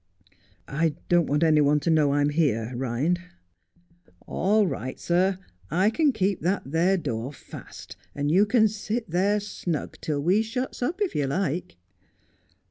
'I 0.67 0.95
don't 1.09 1.27
want 1.27 1.43
any 1.43 1.61
one 1.61 1.79
to 1.81 1.91
know 1.91 2.13
I'm 2.13 2.29
here, 2.29 2.71
Ehind.'' 2.75 3.19
All 4.25 4.65
right, 4.65 4.99
sir. 4.99 5.37
I 5.69 5.91
can 5.91 6.11
keep 6.11 6.41
that 6.41 6.63
there 6.65 6.97
door 6.97 7.31
fast, 7.31 7.95
and 8.15 8.31
you 8.31 8.47
can 8.47 8.67
sit 8.67 9.11
there 9.11 9.39
snug 9.39 9.99
till 10.01 10.19
we 10.19 10.41
shuts 10.41 10.81
up, 10.81 11.03
if 11.03 11.13
you 11.13 11.27
like.' 11.27 11.77